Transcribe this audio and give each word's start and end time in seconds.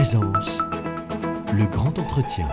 Présence, 0.00 0.60
le 1.52 1.70
grand 1.70 1.98
entretien. 1.98 2.48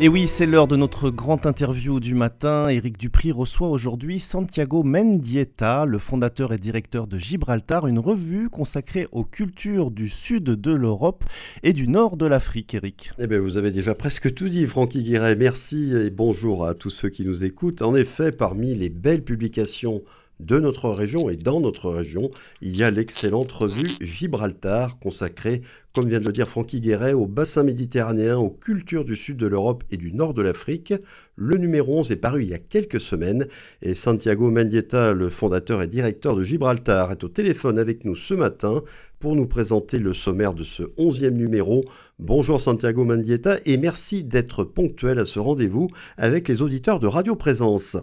Et 0.00 0.08
oui, 0.08 0.26
c'est 0.26 0.46
l'heure 0.46 0.66
de 0.66 0.76
notre 0.76 1.10
grand 1.10 1.44
interview 1.44 2.00
du 2.00 2.14
matin. 2.14 2.68
Éric 2.70 2.96
Dupri 2.96 3.32
reçoit 3.32 3.68
aujourd'hui 3.68 4.18
Santiago 4.18 4.82
Mendieta, 4.82 5.84
le 5.84 5.98
fondateur 5.98 6.54
et 6.54 6.58
directeur 6.58 7.06
de 7.06 7.18
Gibraltar, 7.18 7.86
une 7.86 7.98
revue 7.98 8.48
consacrée 8.48 9.06
aux 9.12 9.24
cultures 9.24 9.90
du 9.90 10.08
sud 10.08 10.44
de 10.44 10.72
l'Europe 10.72 11.22
et 11.62 11.74
du 11.74 11.86
nord 11.86 12.16
de 12.16 12.24
l'Afrique, 12.24 12.72
Éric. 12.72 13.12
Eh 13.18 13.26
bien, 13.26 13.38
vous 13.38 13.58
avez 13.58 13.70
déjà 13.70 13.94
presque 13.94 14.32
tout 14.32 14.48
dit, 14.48 14.66
Francky 14.66 15.02
Guiret. 15.02 15.36
Merci 15.36 15.92
et 15.94 16.08
bonjour 16.08 16.64
à 16.64 16.72
tous 16.72 16.88
ceux 16.88 17.10
qui 17.10 17.26
nous 17.26 17.44
écoutent. 17.44 17.82
En 17.82 17.94
effet, 17.94 18.32
parmi 18.32 18.74
les 18.74 18.88
belles 18.88 19.22
publications 19.22 20.00
de 20.44 20.58
notre 20.58 20.90
région 20.90 21.30
et 21.30 21.36
dans 21.36 21.60
notre 21.60 21.90
région, 21.90 22.30
il 22.60 22.76
y 22.76 22.82
a 22.82 22.90
l'excellente 22.90 23.50
revue 23.52 23.90
Gibraltar, 24.00 24.98
consacrée, 24.98 25.62
comme 25.92 26.08
vient 26.08 26.20
de 26.20 26.26
le 26.26 26.32
dire 26.32 26.48
Francky 26.48 26.80
Guéret, 26.80 27.12
au 27.12 27.26
bassin 27.26 27.62
méditerranéen, 27.62 28.38
aux 28.38 28.50
cultures 28.50 29.04
du 29.04 29.14
sud 29.14 29.36
de 29.36 29.46
l'Europe 29.46 29.84
et 29.90 29.96
du 29.96 30.12
nord 30.12 30.34
de 30.34 30.42
l'Afrique. 30.42 30.94
Le 31.36 31.56
numéro 31.56 31.98
11 31.98 32.10
est 32.10 32.16
paru 32.16 32.42
il 32.42 32.50
y 32.50 32.54
a 32.54 32.58
quelques 32.58 33.00
semaines 33.00 33.46
et 33.82 33.94
Santiago 33.94 34.50
Mendieta, 34.50 35.12
le 35.12 35.30
fondateur 35.30 35.82
et 35.82 35.86
directeur 35.86 36.34
de 36.34 36.42
Gibraltar, 36.42 37.12
est 37.12 37.24
au 37.24 37.28
téléphone 37.28 37.78
avec 37.78 38.04
nous 38.04 38.16
ce 38.16 38.34
matin 38.34 38.82
pour 39.18 39.36
nous 39.36 39.46
présenter 39.46 39.98
le 39.98 40.14
sommaire 40.14 40.54
de 40.54 40.64
ce 40.64 40.82
11e 40.98 41.30
numéro. 41.30 41.84
Bonjour 42.18 42.60
Santiago 42.60 43.04
Mendieta 43.04 43.58
et 43.66 43.76
merci 43.76 44.24
d'être 44.24 44.64
ponctuel 44.64 45.18
à 45.18 45.24
ce 45.24 45.38
rendez-vous 45.38 45.88
avec 46.16 46.48
les 46.48 46.62
auditeurs 46.62 46.98
de 46.98 47.06
Radio 47.06 47.36
Présence. 47.36 47.96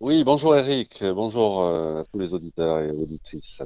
Oui, 0.00 0.24
bonjour 0.24 0.56
Eric, 0.56 1.04
bonjour 1.14 1.62
euh, 1.62 2.00
à 2.00 2.04
tous 2.06 2.18
les 2.18 2.32
auditeurs 2.32 2.80
et 2.80 2.90
auditrices. 2.90 3.60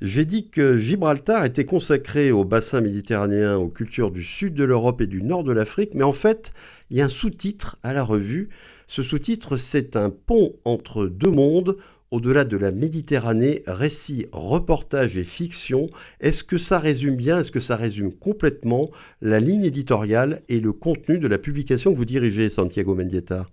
J'ai 0.00 0.24
dit 0.24 0.50
que 0.50 0.76
Gibraltar 0.76 1.44
était 1.44 1.64
consacré 1.64 2.32
au 2.32 2.44
bassin 2.44 2.80
méditerranéen, 2.80 3.56
aux 3.56 3.68
cultures 3.68 4.10
du 4.10 4.24
sud 4.24 4.54
de 4.54 4.64
l'Europe 4.64 5.00
et 5.00 5.06
du 5.06 5.22
nord 5.22 5.44
de 5.44 5.52
l'Afrique, 5.52 5.94
mais 5.94 6.02
en 6.02 6.12
fait, 6.12 6.52
il 6.90 6.96
y 6.96 7.00
a 7.00 7.04
un 7.04 7.08
sous-titre 7.08 7.78
à 7.84 7.92
la 7.92 8.02
revue. 8.02 8.48
Ce 8.88 9.04
sous-titre, 9.04 9.56
c'est 9.56 9.94
un 9.94 10.10
pont 10.10 10.56
entre 10.64 11.06
deux 11.06 11.30
mondes, 11.30 11.76
au-delà 12.10 12.42
de 12.42 12.56
la 12.56 12.72
Méditerranée, 12.72 13.62
récit, 13.68 14.26
reportage 14.32 15.16
et 15.16 15.22
fiction. 15.22 15.88
Est-ce 16.20 16.42
que 16.42 16.58
ça 16.58 16.80
résume 16.80 17.14
bien, 17.14 17.38
est-ce 17.38 17.52
que 17.52 17.60
ça 17.60 17.76
résume 17.76 18.12
complètement 18.12 18.90
la 19.22 19.38
ligne 19.38 19.64
éditoriale 19.64 20.42
et 20.48 20.58
le 20.58 20.72
contenu 20.72 21.20
de 21.20 21.28
la 21.28 21.38
publication 21.38 21.92
que 21.92 21.96
vous 21.96 22.04
dirigez, 22.04 22.50
Santiago 22.50 22.96
Mendieta? 22.96 23.46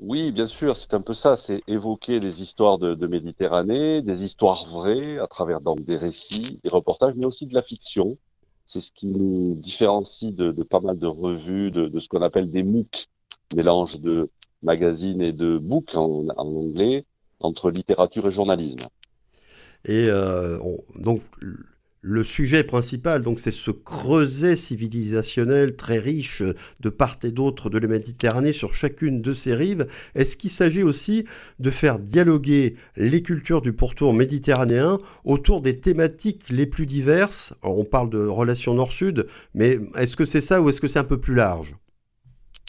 Oui, 0.00 0.30
bien 0.30 0.46
sûr, 0.46 0.76
c'est 0.76 0.94
un 0.94 1.00
peu 1.00 1.12
ça, 1.12 1.36
c'est 1.36 1.62
évoquer 1.66 2.20
des 2.20 2.40
histoires 2.42 2.78
de, 2.78 3.06
Méditerranée, 3.06 4.00
des 4.00 4.24
histoires 4.24 4.64
vraies 4.66 5.18
à 5.18 5.26
travers 5.26 5.60
donc 5.60 5.84
des 5.84 5.96
récits, 5.96 6.60
des 6.62 6.70
reportages, 6.70 7.14
mais 7.16 7.26
aussi 7.26 7.46
de 7.46 7.54
la 7.54 7.62
fiction. 7.62 8.16
C'est 8.64 8.80
ce 8.80 8.92
qui 8.92 9.06
nous 9.06 9.54
différencie 9.56 10.32
de, 10.32 10.52
pas 10.62 10.80
mal 10.80 10.98
de 10.98 11.06
revues, 11.06 11.70
de, 11.70 11.98
ce 11.98 12.08
qu'on 12.08 12.22
appelle 12.22 12.50
des 12.50 12.62
MOOC, 12.62 13.08
mélange 13.56 14.00
de 14.00 14.30
magazines 14.62 15.20
et 15.20 15.32
de 15.32 15.58
book 15.58 15.94
en, 15.94 16.28
anglais, 16.36 17.04
entre 17.40 17.70
littérature 17.70 18.28
et 18.28 18.32
journalisme. 18.32 18.86
Et 19.84 20.08
euh, 20.10 20.58
donc 20.96 21.22
le 22.08 22.24
sujet 22.24 22.64
principal, 22.64 23.22
donc, 23.22 23.38
c'est 23.38 23.50
ce 23.50 23.70
creuset 23.70 24.56
civilisationnel 24.56 25.76
très 25.76 25.98
riche 25.98 26.42
de 26.80 26.88
part 26.88 27.18
et 27.22 27.30
d'autre 27.30 27.68
de 27.68 27.76
la 27.76 27.86
Méditerranée 27.86 28.54
sur 28.54 28.72
chacune 28.72 29.20
de 29.20 29.34
ses 29.34 29.54
rives. 29.54 29.86
Est-ce 30.14 30.38
qu'il 30.38 30.48
s'agit 30.48 30.82
aussi 30.82 31.26
de 31.58 31.70
faire 31.70 31.98
dialoguer 31.98 32.76
les 32.96 33.22
cultures 33.22 33.60
du 33.60 33.74
pourtour 33.74 34.14
méditerranéen 34.14 34.96
autour 35.24 35.60
des 35.60 35.80
thématiques 35.80 36.48
les 36.48 36.64
plus 36.64 36.86
diverses? 36.86 37.52
On 37.62 37.84
parle 37.84 38.08
de 38.08 38.24
relations 38.24 38.72
nord-sud, 38.72 39.26
mais 39.52 39.78
est-ce 39.98 40.16
que 40.16 40.24
c'est 40.24 40.40
ça 40.40 40.62
ou 40.62 40.70
est-ce 40.70 40.80
que 40.80 40.88
c'est 40.88 40.98
un 40.98 41.04
peu 41.04 41.20
plus 41.20 41.34
large? 41.34 41.76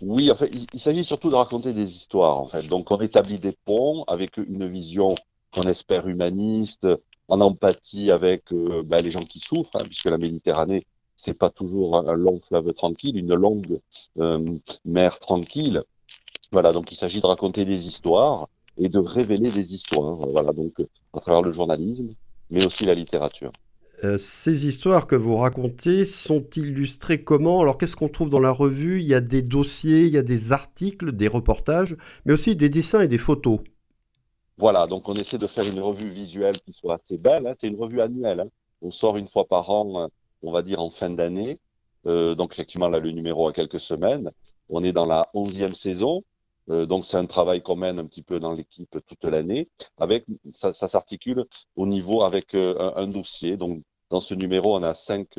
Oui, 0.01 0.29
en 0.29 0.35
fait, 0.35 0.51
il, 0.73 0.79
s'agit 0.81 1.05
surtout 1.05 1.29
de 1.29 1.35
raconter 1.35 1.71
des 1.71 1.95
histoires, 1.95 2.37
en 2.39 2.47
fait. 2.47 2.67
Donc, 2.67 2.91
on 2.91 2.97
établit 2.99 3.39
des 3.39 3.55
ponts 3.63 4.03
avec 4.07 4.35
une 4.35 4.67
vision 4.67 5.15
qu'on 5.53 5.63
espère 5.63 6.09
humaniste, 6.09 6.87
en 7.29 7.41
empathie 7.41 8.11
avec 8.11 8.51
euh, 8.51 8.83
ben, 8.83 9.01
les 9.01 9.11
gens 9.11 9.23
qui 9.23 9.39
souffrent, 9.39 9.75
hein, 9.75 9.85
puisque 9.85 10.05
la 10.05 10.17
Méditerranée, 10.17 10.85
c'est 11.15 11.37
pas 11.37 11.49
toujours 11.49 11.97
un, 11.97 12.13
long 12.13 12.41
fleuve 12.47 12.73
tranquille, 12.73 13.17
une 13.17 13.35
longue 13.35 13.79
euh, 14.19 14.57
mer 14.85 15.19
tranquille. 15.19 15.83
Voilà, 16.51 16.71
donc 16.71 16.91
il 16.91 16.95
s'agit 16.95 17.21
de 17.21 17.27
raconter 17.27 17.65
des 17.65 17.87
histoires 17.87 18.49
et 18.77 18.89
de 18.89 18.99
révéler 18.99 19.51
des 19.51 19.73
histoires. 19.73 20.15
Voilà, 20.15 20.51
donc 20.53 20.73
à 21.13 21.19
travers 21.19 21.41
le 21.41 21.51
journalisme, 21.51 22.13
mais 22.49 22.65
aussi 22.65 22.85
la 22.85 22.95
littérature. 22.95 23.51
Euh, 24.05 24.17
ces 24.17 24.65
histoires 24.65 25.07
que 25.07 25.15
vous 25.15 25.35
racontez 25.35 26.05
sont 26.05 26.45
illustrées 26.55 27.21
comment? 27.21 27.61
Alors 27.61 27.77
qu'est-ce 27.77 27.97
qu'on 27.97 28.07
trouve 28.07 28.29
dans 28.29 28.39
la 28.39 28.51
revue? 28.51 29.01
Il 29.01 29.05
y 29.05 29.13
a 29.13 29.19
des 29.19 29.41
dossiers, 29.41 30.05
il 30.05 30.13
y 30.13 30.17
a 30.17 30.23
des 30.23 30.53
articles, 30.53 31.11
des 31.11 31.27
reportages, 31.27 31.97
mais 32.25 32.31
aussi 32.31 32.55
des 32.55 32.69
dessins 32.69 33.01
et 33.01 33.09
des 33.09 33.17
photos. 33.17 33.59
Voilà, 34.59 34.87
donc 34.87 35.07
on 35.07 35.13
essaie 35.13 35.37
de 35.37 35.47
faire 35.47 35.65
une 35.65 35.79
revue 35.79 36.09
visuelle 36.09 36.59
qui 36.59 36.73
soit 36.73 36.95
assez 36.95 37.17
belle. 37.17 37.47
Hein. 37.47 37.55
C'est 37.57 37.67
une 37.67 37.79
revue 37.79 38.01
annuelle. 38.01 38.41
Hein. 38.41 38.49
On 38.81 38.91
sort 38.91 39.15
une 39.15 39.29
fois 39.29 39.47
par 39.47 39.69
an, 39.69 40.03
euh, 40.03 40.07
on 40.43 40.51
va 40.51 40.63
dire 40.63 40.81
en 40.81 40.89
fin 40.89 41.09
d'année. 41.09 41.59
Euh, 42.07 42.35
donc 42.35 42.51
effectivement, 42.51 42.89
là, 42.89 42.99
le 42.99 43.11
numéro 43.11 43.47
a 43.47 43.53
quelques 43.53 43.79
semaines. 43.79 44.31
On 44.67 44.83
est 44.83 44.91
dans 44.91 45.05
la 45.05 45.29
onzième 45.33 45.73
saison. 45.75 46.23
Euh, 46.69 46.85
donc 46.85 47.05
c'est 47.05 47.15
un 47.15 47.25
travail 47.25 47.61
qu'on 47.61 47.77
mène 47.77 47.99
un 47.99 48.05
petit 48.05 48.21
peu 48.21 48.41
dans 48.41 48.51
l'équipe 48.51 48.97
toute 49.07 49.23
l'année. 49.23 49.69
Avec 49.97 50.25
ça, 50.53 50.73
s'articule 50.73 51.45
au 51.77 51.87
niveau 51.87 52.23
avec 52.23 52.53
un, 52.53 52.93
un, 52.97 53.07
dossier. 53.07 53.55
Donc 53.55 53.81
dans 54.09 54.19
ce 54.19 54.33
numéro, 54.33 54.75
on 54.75 54.83
a 54.83 54.93
cinq 54.93 55.29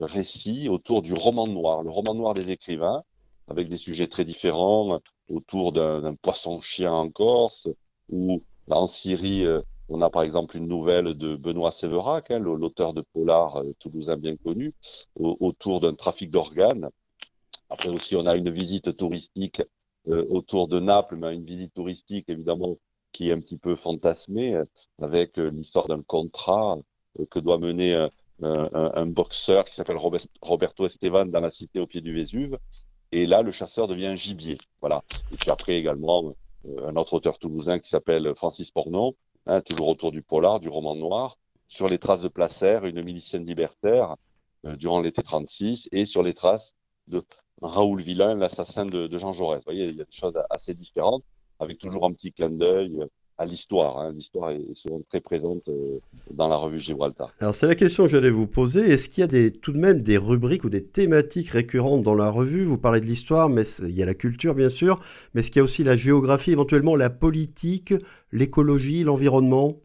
récits 0.00 0.70
autour 0.70 1.02
du 1.02 1.12
roman 1.12 1.46
noir, 1.46 1.82
le 1.82 1.90
roman 1.90 2.14
noir 2.14 2.32
des 2.32 2.48
écrivains, 2.48 3.02
avec 3.48 3.68
des 3.68 3.76
sujets 3.76 4.06
très 4.08 4.24
différents 4.24 4.98
autour 5.28 5.72
d'un 5.72 6.14
poisson-chien 6.14 6.90
en 6.92 7.10
Corse 7.10 7.68
ou 8.08 8.42
en 8.70 8.86
Syrie, 8.86 9.44
euh, 9.44 9.60
on 9.88 10.00
a 10.00 10.10
par 10.10 10.22
exemple 10.22 10.56
une 10.56 10.68
nouvelle 10.68 11.14
de 11.14 11.36
Benoît 11.36 11.72
Séverac, 11.72 12.30
hein, 12.30 12.38
l'auteur 12.38 12.94
de 12.94 13.02
Polar 13.12 13.56
euh, 13.56 13.74
toulousain 13.78 14.16
bien 14.16 14.36
connu, 14.36 14.72
autour 15.16 15.80
d'un 15.80 15.94
trafic 15.94 16.30
d'organes. 16.30 16.88
Après 17.68 17.88
aussi, 17.88 18.16
on 18.16 18.26
a 18.26 18.36
une 18.36 18.50
visite 18.50 18.96
touristique 18.96 19.62
euh, 20.08 20.26
autour 20.30 20.68
de 20.68 20.80
Naples, 20.80 21.16
mais 21.16 21.34
une 21.34 21.44
visite 21.44 21.74
touristique 21.74 22.28
évidemment 22.28 22.76
qui 23.12 23.28
est 23.28 23.32
un 23.32 23.40
petit 23.40 23.58
peu 23.58 23.76
fantasmée, 23.76 24.58
avec 25.02 25.36
l'histoire 25.36 25.86
d'un 25.86 26.00
contrat 26.00 26.78
que 27.28 27.38
doit 27.38 27.58
mener 27.58 27.94
un, 28.42 28.70
un 28.72 29.06
boxeur 29.06 29.66
qui 29.66 29.74
s'appelle 29.74 29.98
Roberto 30.40 30.86
Estevan 30.86 31.30
dans 31.30 31.40
la 31.40 31.50
cité 31.50 31.78
au 31.78 31.86
pied 31.86 32.00
du 32.00 32.14
Vésuve. 32.14 32.56
Et 33.12 33.26
là, 33.26 33.42
le 33.42 33.52
chasseur 33.52 33.86
devient 33.86 34.14
gibier. 34.16 34.56
Voilà. 34.80 35.04
Et 35.30 35.36
puis 35.36 35.50
après 35.50 35.76
également, 35.76 36.34
un 36.64 36.96
autre 36.96 37.14
auteur 37.14 37.38
toulousain 37.38 37.78
qui 37.78 37.88
s'appelle 37.88 38.32
Francis 38.36 38.70
Pornon, 38.70 39.14
hein, 39.46 39.60
toujours 39.60 39.88
autour 39.88 40.12
du 40.12 40.22
polar, 40.22 40.60
du 40.60 40.68
roman 40.68 40.94
noir, 40.94 41.38
sur 41.68 41.88
les 41.88 41.98
traces 41.98 42.22
de 42.22 42.28
Placer, 42.28 42.80
une 42.84 43.02
milicienne 43.02 43.46
libertaire 43.46 44.16
euh, 44.66 44.76
durant 44.76 45.00
l'été 45.00 45.22
36, 45.22 45.88
et 45.92 46.04
sur 46.04 46.22
les 46.22 46.34
traces 46.34 46.74
de 47.08 47.24
Raoul 47.62 48.02
Villain, 48.02 48.34
l'assassin 48.34 48.86
de, 48.86 49.06
de, 49.06 49.18
Jean 49.18 49.32
Jaurès. 49.32 49.58
Vous 49.58 49.64
voyez, 49.64 49.86
il 49.86 49.96
y 49.96 50.00
a 50.00 50.04
des 50.04 50.12
choses 50.12 50.34
assez 50.50 50.74
différentes, 50.74 51.24
avec 51.58 51.78
toujours 51.78 52.04
un 52.04 52.12
petit 52.12 52.32
clin 52.32 52.50
d'œil 52.50 53.00
euh, 53.00 53.06
à 53.38 53.46
l'histoire. 53.46 53.98
Hein. 53.98 54.12
L'histoire 54.12 54.50
est 54.50 54.74
souvent 54.74 55.00
très 55.08 55.20
présente 55.20 55.68
euh, 55.68 55.98
dans 56.30 56.48
la 56.48 56.56
revue 56.56 56.80
Gibraltar. 56.80 57.32
Alors 57.40 57.54
c'est 57.54 57.66
la 57.66 57.74
question 57.74 58.04
que 58.04 58.10
j'allais 58.10 58.30
vous 58.30 58.46
poser. 58.46 58.80
Est-ce 58.80 59.08
qu'il 59.08 59.22
y 59.22 59.24
a 59.24 59.28
des, 59.28 59.50
tout 59.50 59.72
de 59.72 59.78
même 59.78 60.02
des 60.02 60.18
rubriques 60.18 60.64
ou 60.64 60.70
des 60.70 60.84
thématiques 60.84 61.50
récurrentes 61.50 62.02
dans 62.02 62.14
la 62.14 62.30
revue? 62.30 62.64
Vous 62.64 62.78
parlez 62.78 63.00
de 63.00 63.06
l'histoire, 63.06 63.48
mais 63.48 63.64
il 63.80 63.96
y 63.96 64.02
a 64.02 64.06
la 64.06 64.14
culture 64.14 64.54
bien 64.54 64.70
sûr, 64.70 65.00
mais 65.34 65.40
est-ce 65.40 65.50
qu'il 65.50 65.60
y 65.60 65.60
a 65.60 65.64
aussi 65.64 65.84
la 65.84 65.96
géographie, 65.96 66.52
éventuellement 66.52 66.96
la 66.96 67.10
politique, 67.10 67.94
l'écologie, 68.30 69.04
l'environnement? 69.04 69.76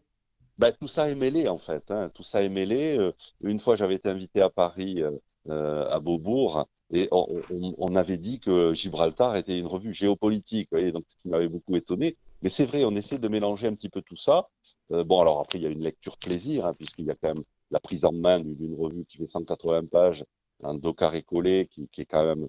Ben, 0.58 0.72
tout 0.78 0.88
ça 0.88 1.08
est 1.08 1.14
mêlé 1.14 1.48
en 1.48 1.58
fait. 1.58 1.90
Hein. 1.90 2.10
Tout 2.14 2.24
ça 2.24 2.42
est 2.42 2.48
mêlé. 2.48 2.96
Euh, 2.98 3.12
une 3.42 3.60
fois, 3.60 3.76
j'avais 3.76 3.94
été 3.94 4.08
invité 4.08 4.40
à 4.40 4.50
Paris, 4.50 5.02
euh, 5.48 5.88
à 5.88 6.00
Beaubourg, 6.00 6.66
et 6.92 7.08
on, 7.10 7.42
on, 7.76 7.96
avait 7.96 8.16
dit 8.16 8.40
que 8.40 8.72
Gibraltar 8.72 9.36
était 9.36 9.58
une 9.58 9.66
revue 9.66 9.92
géopolitique. 9.92 10.68
Voyez, 10.70 10.90
donc 10.90 11.04
ce 11.06 11.16
qui 11.16 11.28
m'avait 11.28 11.48
beaucoup 11.48 11.76
étonné. 11.76 12.16
Mais 12.42 12.48
c'est 12.50 12.64
vrai, 12.66 12.84
on 12.84 12.94
essaie 12.94 13.18
de 13.18 13.28
mélanger 13.28 13.66
un 13.66 13.74
petit 13.74 13.88
peu 13.88 14.02
tout 14.02 14.16
ça. 14.16 14.48
Euh, 14.92 15.04
bon, 15.04 15.20
alors 15.20 15.40
après, 15.40 15.58
il 15.58 15.62
y 15.62 15.66
a 15.66 15.70
une 15.70 15.82
lecture 15.82 16.16
plaisir, 16.18 16.66
hein, 16.66 16.74
puisqu'il 16.74 17.06
y 17.06 17.10
a 17.10 17.14
quand 17.14 17.34
même 17.34 17.44
la 17.70 17.80
prise 17.80 18.04
en 18.04 18.12
main 18.12 18.40
d'une 18.40 18.74
revue 18.74 19.04
qui 19.06 19.18
fait 19.18 19.26
180 19.26 19.86
pages, 19.86 20.24
un 20.62 20.74
dos 20.74 20.94
carré 20.94 21.22
collé, 21.22 21.68
qui, 21.70 21.88
est 21.98 22.06
quand 22.06 22.24
même 22.24 22.48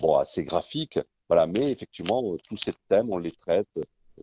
bon, 0.00 0.16
assez 0.16 0.44
graphique. 0.44 0.98
Voilà, 1.28 1.46
mais 1.46 1.70
effectivement, 1.70 2.36
tous 2.48 2.56
ces 2.56 2.72
thèmes, 2.88 3.10
on 3.10 3.18
les 3.18 3.32
traite 3.32 3.68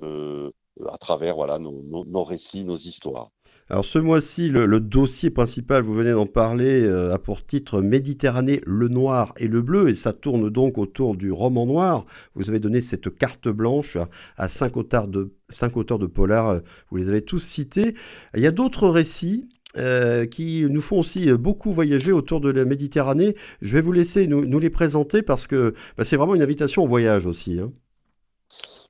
euh, 0.03 0.51
à 0.91 0.97
travers 0.97 1.35
voilà, 1.35 1.59
nos 1.59 2.23
récits, 2.23 2.65
nos 2.65 2.77
histoires. 2.77 3.31
Alors 3.71 3.85
ce 3.85 3.99
mois-ci, 3.99 4.49
le, 4.49 4.79
dossier 4.79 5.29
principal, 5.29 5.83
vous 5.83 5.93
venez 5.93 6.11
d'en 6.11 6.25
parler, 6.25 6.81
euh, 6.81 7.13
a 7.13 7.19
pour 7.19 7.45
titre 7.45 7.81
Méditerranée, 7.81 8.61
le 8.65 8.87
noir 8.87 9.31
et 9.37 9.47
le 9.47 9.61
bleu, 9.61 9.89
et 9.89 9.93
ça 9.93 10.11
tourne 10.11 10.49
donc 10.49 10.79
autour 10.79 11.15
du 11.15 11.31
roman 11.31 11.67
noir. 11.67 12.05
Vous 12.33 12.49
avez 12.49 12.59
donné 12.59 12.81
cette 12.81 13.15
carte 13.15 13.47
blanche 13.47 13.95
à 14.37 14.49
cinq 14.49 14.75
auteurs 14.75 15.07
de, 15.07 16.07
polar, 16.07 16.49
euh, 16.49 16.59
vous 16.89 16.97
les 16.97 17.09
avez 17.09 17.21
tous 17.21 17.37
cités. 17.37 17.93
Il 18.33 18.41
y 18.41 18.47
a 18.47 18.51
d'autres 18.51 18.89
récits 18.89 19.49
qui 20.31 20.65
nous 20.67 20.81
font 20.81 20.99
aussi 20.99 21.31
beaucoup 21.33 21.71
voyager 21.71 22.11
autour 22.11 22.41
de 22.41 22.49
la 22.49 22.65
Méditerranée. 22.65 23.35
Je 23.61 23.75
vais 23.75 23.81
vous 23.81 23.91
laisser 23.91 24.25
nous, 24.25 24.59
les 24.59 24.71
présenter 24.71 25.21
parce 25.21 25.45
que 25.45 25.75
bah, 25.95 26.03
c'est 26.03 26.15
vraiment 26.15 26.33
une 26.33 26.41
invitation 26.41 26.83
au 26.83 26.87
voyage 26.87 27.27
aussi. 27.27 27.59
Hein. 27.59 27.71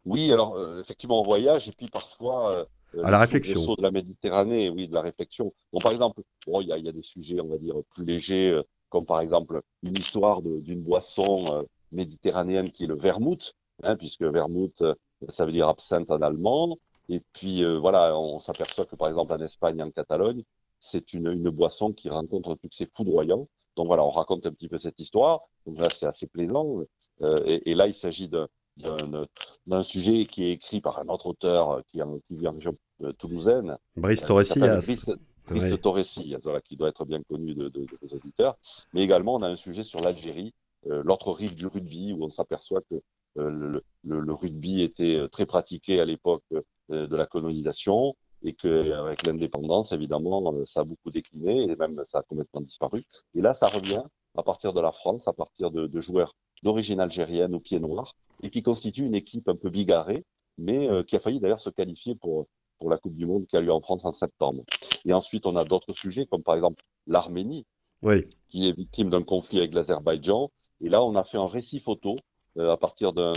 Oui, 0.06 0.32
alors 0.32 0.58
effectivement, 0.80 1.20
au 1.20 1.26
voyage 1.26 1.68
et 1.68 1.74
puis 1.78 1.90
parfois 1.90 2.56
euh, 2.56 2.66
à 3.04 3.12
la 3.12 3.20
réflexion. 3.20 3.76
de 3.76 3.82
la 3.82 3.92
Méditerranée, 3.92 4.70
oui, 4.70 4.88
de 4.88 4.94
la 4.94 5.02
réflexion. 5.02 5.54
Bon, 5.72 5.80
par 5.80 5.92
exemple, 5.92 6.22
il 6.48 6.68
y, 6.68 6.72
a, 6.72 6.92
des 6.92 7.04
sujets, 7.04 7.40
on 7.40 7.48
va 7.48 7.58
dire, 7.58 7.76
plus 7.94 8.06
légers, 8.06 8.52
euh, 8.52 8.64
comme 8.90 9.06
par 9.06 9.22
exemple 9.22 9.62
une 9.84 9.98
histoire 9.98 10.42
d'une 10.42 10.82
boisson 10.82 11.46
euh, 11.54 11.64
méditerranéenne 11.92 12.72
qui 12.72 12.86
est 12.86 12.88
le 12.88 12.96
vermouth, 12.96 13.54
hein, 13.84 13.96
puisque 13.96 14.24
vermouth, 14.24 14.84
ça 15.28 15.46
veut 15.46 15.52
dire 15.52 15.68
absinthe 15.68 16.10
en 16.10 16.22
allemand. 16.22 16.78
Et 17.10 17.22
puis, 17.34 17.64
voilà, 17.80 18.18
on 18.18 18.40
s'aperçoit 18.40 18.86
que, 18.86 18.96
par 18.96 19.08
exemple, 19.08 19.34
en 19.34 19.40
Espagne, 19.40 19.82
en 19.82 19.90
Catalogne, 19.90 20.44
c'est 20.80 21.14
une, 21.14 21.28
une, 21.28 21.50
boisson 21.50 21.92
qui 21.92 22.08
rencontre 22.10 22.52
un 22.52 22.58
succès 22.62 22.88
foudroyant. 22.94 23.48
Donc 23.76 23.88
voilà, 23.88 24.04
on 24.04 24.12
raconte 24.12 24.46
un 24.46 24.52
petit 24.52 24.68
peu 24.68 24.78
cette 24.78 25.00
histoire. 25.00 25.42
Donc 25.66 25.80
là, 25.80 25.90
c'est 25.90 26.06
assez 26.06 26.28
plaisant. 26.28 26.82
et, 27.22 27.72
et, 27.72 27.74
là, 27.74 27.88
il 27.88 27.96
s'agit 27.96 28.30
de, 28.30 28.48
d'un 28.80 29.84
sujet 29.84 30.26
qui 30.26 30.46
est 30.46 30.52
écrit 30.54 30.82
par 30.82 31.00
un 31.00 31.08
autre 31.10 31.28
auteur 31.28 31.72
euh, 31.72 31.82
qui, 31.90 32.00
qui 32.28 32.36
vient 32.36 32.54
de 32.54 32.72
euh, 33.04 33.14
toulousaine. 33.14 33.78
Brice 33.96 34.24
euh, 34.24 34.28
Torresillas. 34.28 35.16
Brice, 35.48 35.82
Torresillas, 35.82 36.40
voilà, 36.44 36.62
qui 36.62 36.76
doit 36.76 36.90
être 36.90 37.06
bien 37.06 37.22
connu 37.24 37.56
de, 37.56 37.70
de, 37.70 37.86
des 38.02 38.14
auditeurs. 38.14 38.58
Mais 38.94 39.02
également, 39.02 39.36
on 39.36 39.42
a 39.42 39.48
un 39.48 39.56
sujet 39.56 39.84
sur 39.84 40.00
l'Algérie, 40.00 40.54
l'autre 40.86 41.32
rive 41.32 41.56
du 41.56 41.66
rugby, 41.66 42.14
où 42.14 42.24
on 42.24 42.30
s'aperçoit 42.30 42.82
que 42.82 43.02
le, 43.36 43.84
le, 44.04 44.34
rugby 44.34 44.82
était 44.84 45.28
très 45.32 45.48
pratiqué 45.48 46.00
à 46.00 46.06
l'époque 46.06 46.44
de 46.90 47.16
la 47.16 47.26
colonisation 47.26 48.16
et 48.44 48.54
qu'avec 48.54 49.26
l'indépendance, 49.26 49.92
évidemment, 49.92 50.54
ça 50.68 50.82
a 50.82 50.84
beaucoup 50.84 51.10
décliné 51.10 51.64
et 51.64 51.76
même 51.76 52.04
ça 52.12 52.20
a 52.20 52.22
complètement 52.22 52.62
disparu. 52.62 53.04
Et 53.34 53.42
là, 53.42 53.56
ça 53.56 53.66
revient 53.68 54.04
à 54.38 54.44
partir 54.44 54.72
de 54.72 54.82
la 54.82 54.92
France, 54.92 55.28
à 55.28 55.34
partir 55.34 55.72
de, 55.72 55.88
de 55.88 56.00
joueurs 56.00 56.36
d'origine 56.64 57.00
algérienne 57.00 57.56
au 57.56 57.60
pied 57.60 57.80
noir, 57.80 58.16
et 58.42 58.50
qui 58.50 58.64
constitue 58.64 59.06
une 59.06 59.16
équipe 59.16 59.48
un 59.50 59.56
peu 59.56 59.70
bigarrée, 59.70 60.26
mais 60.58 60.90
euh, 60.90 61.04
qui 61.04 61.16
a 61.16 61.20
failli 61.20 61.40
d'ailleurs 61.40 61.60
se 61.60 61.70
qualifier 61.70 62.16
pour, 62.16 62.48
pour 62.80 62.90
la 62.90 62.98
Coupe 62.98 63.16
du 63.16 63.26
Monde 63.26 63.46
qui 63.48 63.58
a 63.58 63.62
lieu 63.62 63.72
en 63.72 63.82
France 63.82 64.06
en 64.06 64.14
septembre. 64.14 64.64
Et 65.06 65.14
ensuite, 65.14 65.46
on 65.46 65.56
a 65.56 65.66
d'autres 65.66 65.94
sujets, 65.94 66.26
comme 66.26 66.44
par 66.44 66.56
exemple 66.56 66.84
l'Arménie, 67.08 67.66
oui. 68.02 68.26
qui 68.50 68.68
est 68.68 68.76
victime 68.76 69.10
d'un 69.10 69.24
conflit 69.24 69.60
avec 69.60 69.74
l'Azerbaïdjan. 69.74 70.52
Et 70.82 70.90
là, 70.90 71.04
on 71.04 71.16
a 71.16 71.24
fait 71.24 71.38
un 71.38 71.48
récit 71.48 71.80
photo 71.80 72.16
euh, 72.58 72.72
à 72.72 72.78
partir 72.78 73.14
d'un 73.14 73.34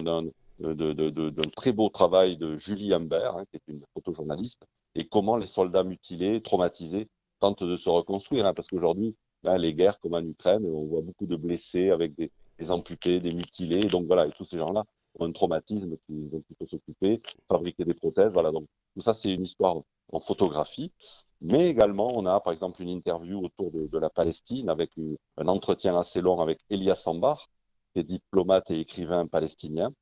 d'un 0.58 1.50
très 1.56 1.72
beau 1.72 1.88
travail 1.88 2.36
de 2.36 2.56
Julie 2.56 2.94
Humbert, 2.94 3.36
hein, 3.36 3.44
qui 3.50 3.56
est 3.56 3.72
une 3.72 3.82
photojournaliste, 3.94 4.64
et 4.94 5.08
comment 5.08 5.36
les 5.36 5.46
soldats 5.46 5.82
mutilés, 5.82 6.40
traumatisés, 6.40 7.08
tentent 7.40 7.64
de 7.64 7.76
se 7.76 7.88
reconstruire. 7.88 8.46
Hein, 8.46 8.54
parce 8.54 8.68
qu'aujourd'hui, 8.68 9.16
ben, 9.42 9.58
les 9.58 9.74
guerres 9.74 9.98
comme 9.98 10.14
en 10.14 10.24
Ukraine, 10.24 10.64
on 10.64 10.84
voit 10.84 11.00
beaucoup 11.00 11.26
de 11.26 11.34
blessés 11.34 11.90
avec 11.90 12.14
des, 12.14 12.30
des 12.62 12.70
amputés, 12.70 13.20
des 13.20 13.32
mutilés. 13.32 13.86
Donc 13.88 14.06
voilà, 14.06 14.26
et 14.26 14.32
tous 14.32 14.44
ces 14.44 14.58
gens-là 14.58 14.84
ont 15.18 15.26
un 15.26 15.32
traumatisme 15.32 15.96
qui, 16.06 16.14
dont 16.30 16.42
il 16.50 16.56
faut 16.56 16.66
s'occuper, 16.66 17.22
fabriquer 17.48 17.84
des 17.84 17.94
prothèses. 17.94 18.32
Voilà, 18.32 18.50
donc 18.52 18.66
tout 18.94 19.02
ça, 19.02 19.14
c'est 19.14 19.32
une 19.32 19.42
histoire 19.44 19.76
en 20.12 20.20
photographie. 20.20 20.92
Mais 21.40 21.68
également, 21.68 22.12
on 22.16 22.26
a 22.26 22.40
par 22.40 22.52
exemple 22.52 22.82
une 22.82 22.88
interview 22.88 23.44
autour 23.44 23.72
de, 23.72 23.98
la 23.98 24.10
Palestine 24.10 24.68
avec 24.68 24.90
un 25.36 25.48
entretien 25.48 25.98
assez 25.98 26.20
long 26.20 26.40
avec 26.40 26.60
Elias 26.70 26.96
Sambar, 26.96 27.48
qui 27.92 28.00
est 28.00 28.04
diplomate 28.04 28.70
et 28.70 28.80
écrivain 28.80 29.26
palestinien. 29.26 29.92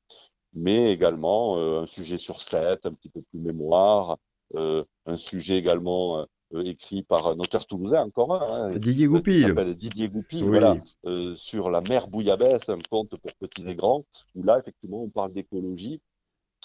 Mais 0.53 0.91
également 0.91 1.57
euh, 1.57 1.83
un 1.83 1.87
sujet 1.87 2.17
sur 2.17 2.41
sept, 2.41 2.85
un 2.85 2.93
petit 2.93 3.09
peu 3.09 3.21
plus 3.31 3.39
mémoire, 3.39 4.17
euh, 4.55 4.83
un 5.05 5.17
sujet 5.17 5.57
également 5.57 6.19
euh, 6.19 6.23
euh, 6.23 6.25
écrit 6.59 7.03
par 7.03 7.27
un 7.27 7.39
auteur 7.39 7.65
toulousain, 7.65 8.03
encore 8.03 8.33
un. 8.33 8.71
Hein, 8.71 8.77
Didier 8.77 9.07
Goupil. 9.07 9.53
Didier 9.75 10.09
Goupil, 10.09 10.45
voilà, 10.45 10.77
euh, 11.05 11.35
sur 11.35 11.69
la 11.69 11.81
mer 11.81 12.07
Bouillabaisse, 12.07 12.69
un 12.69 12.77
conte 12.89 13.15
pour 13.15 13.33
petits 13.39 13.67
et 13.67 13.75
grands, 13.75 14.05
où 14.35 14.43
là, 14.43 14.59
effectivement, 14.59 15.03
on 15.03 15.09
parle 15.09 15.33
d'écologie, 15.33 16.01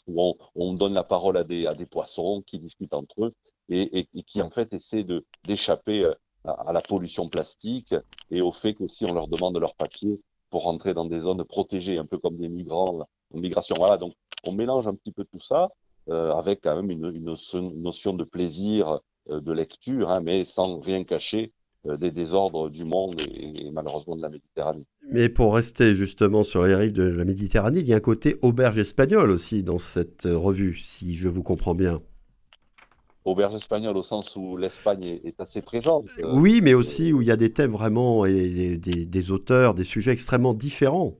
où 0.07 0.37
on, 0.55 0.75
donne 0.75 0.95
la 0.95 1.05
parole 1.05 1.37
à 1.37 1.45
des, 1.45 1.67
à 1.67 1.75
des 1.75 1.87
poissons 1.87 2.43
qui 2.47 2.59
discutent 2.59 2.95
entre 2.95 3.27
eux 3.27 3.35
et, 3.69 4.07
qui, 4.27 4.41
en 4.41 4.51
fait, 4.51 4.73
essaient 4.73 5.07
d'échapper 5.45 6.05
euh, 6.05 6.15
à, 6.45 6.73
la 6.73 6.81
pollution 6.81 7.29
plastique 7.29 7.95
et 8.31 8.41
au 8.41 8.53
fait 8.53 8.75
qu'aussi 8.75 9.05
on 9.05 9.13
leur 9.13 9.27
demande 9.27 9.59
leur 9.59 9.75
papier 9.75 10.21
pour 10.51 10.63
rentrer 10.63 10.95
dans 10.95 11.07
des 11.07 11.21
zones 11.21 11.43
protégées, 11.43 11.99
un 11.99 12.07
peu 12.07 12.19
comme 12.19 12.37
des 12.37 12.49
migrants 12.49 13.01
en 13.35 13.39
migration. 13.39 13.75
Voilà, 13.77 13.97
donc 13.97 14.15
on 14.47 14.53
mélange 14.53 14.87
un 14.87 14.95
petit 14.95 15.11
peu 15.11 15.25
tout 15.25 15.41
ça 15.41 15.71
avec 16.09 16.61
quand 16.63 16.77
même 16.77 16.93
une, 16.93 17.13
une 17.13 17.83
notion 17.83 18.13
de 18.13 18.23
plaisir 18.23 18.89
euh, 18.89 18.99
de 19.29 19.53
lecture, 19.53 20.11
hein, 20.11 20.21
mais 20.21 20.45
sans 20.45 20.81
rien 20.81 21.05
cacher 21.05 21.53
euh, 21.89 21.97
des 21.97 22.11
désordres 22.11 22.71
du 22.71 22.85
monde 22.85 23.21
et, 23.21 23.71
malheureusement 23.71 24.17
de 24.17 24.23
la 24.23 24.29
Méditerranée. 24.29 24.85
Mais 25.11 25.29
pour 25.29 25.55
rester 25.55 25.95
justement 25.95 26.43
sur 26.43 26.65
les 26.65 26.75
rives 26.75 26.93
de 26.93 27.05
la 27.05 27.25
Méditerranée, 27.25 27.81
il 27.81 27.87
y 27.87 27.93
a 27.93 27.97
un 27.97 28.01
côté 28.01 28.37
auberge 28.43 28.79
espagnole 28.79 29.31
aussi 29.31 29.63
dans 29.63 29.79
cette 29.79 30.27
euh, 30.27 30.37
revue, 30.37 30.77
si 30.77 31.15
je 31.15 31.29
vous 31.29 31.43
comprends 31.43 31.75
bien. 31.75 32.01
Auberge 33.25 33.55
espagnole 33.55 33.97
au 33.97 34.03
sens 34.03 34.37
où 34.37 34.57
l'Espagne 34.57 35.21
est, 35.25 35.41
assez 35.41 35.61
présente. 35.61 36.07
oui, 36.33 36.61
mais 36.63 36.75
aussi 36.75 37.13
où 37.13 37.23
il 37.23 37.29
y 37.29 37.33
a 37.33 37.37
des 37.37 37.53
thèmes 37.53 37.73
vraiment 37.73 38.25
et 38.25 38.77
des, 38.77 39.31
auteurs, 39.33 39.75
des 39.75 39.83
sujets 39.83 40.13
extrêmement 40.13 40.55
différents. 40.55 41.15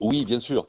Oui, 0.00 0.26
bien 0.26 0.38
sûr. 0.38 0.66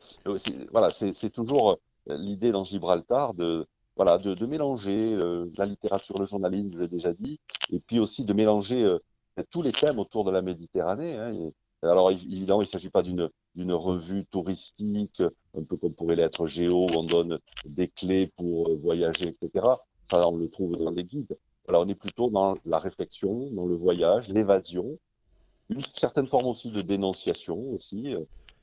Voilà, 0.72 0.90
c'est 0.92 1.30
toujours 1.30 1.78
l'idée 2.08 2.54
dans 2.54 2.64
Gibraltar 2.64 3.34
de, 3.34 3.68
voilà, 3.96 4.18
de, 4.18 4.46
mélanger 4.46 5.14
euh, 5.16 5.50
la 5.58 5.66
littérature, 5.66 6.18
le 6.20 6.26
journalisme, 6.26 6.72
je 6.74 6.80
l'ai 6.80 6.88
déjà 6.88 7.14
dit, 7.14 7.40
et 7.72 7.80
puis 7.80 8.00
aussi 8.00 8.26
de 8.26 8.34
mélanger 8.34 8.84
euh, 8.84 9.00
tous 9.52 9.62
les 9.62 9.72
thèmes 9.72 10.00
autour 10.00 10.26
de 10.26 10.32
la 10.32 10.42
Méditerranée. 10.42 11.18
Hein, 11.18 11.52
alors 11.82 12.12
évidemment, 12.12 12.62
il 12.62 12.66
ne 12.66 12.72
s'agit 12.72 12.90
pas 12.90 13.04
d'une 13.04 13.74
revue 13.74 14.26
touristique, 14.26 15.22
un 15.58 15.64
peu 15.64 15.78
comme 15.78 15.94
pourrait 15.94 16.16
l'être 16.16 16.46
Géo, 16.48 16.88
où 16.88 16.98
on 16.98 17.04
donne 17.04 17.40
des 17.66 17.88
clés 17.88 18.28
pour 18.36 18.70
euh, 18.70 18.76
voyager, 18.76 19.30
etc. 19.30 19.66
Ça, 20.10 20.28
on 20.28 20.38
le 20.38 20.50
trouve 20.50 20.78
dans 20.78 20.92
les 20.92 21.04
guides. 21.04 21.38
Alors 21.68 21.84
on 21.84 21.88
est 21.88 21.96
plutôt 21.96 22.30
dans 22.30 22.58
la 22.66 22.80
réflexion, 22.80 23.50
dans 23.52 23.66
le 23.66 23.76
voyage, 23.76 24.28
l'évasion, 24.30 25.00
une 25.70 25.82
certaine 25.96 26.28
forme 26.28 26.46
aussi 26.46 26.70
de 26.70 26.82
dénonciation 26.82 27.58
aussi, 27.72 28.14